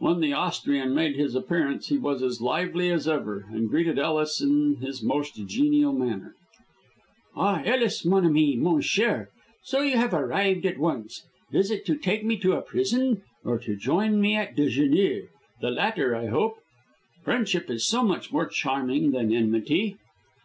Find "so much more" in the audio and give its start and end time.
17.86-18.46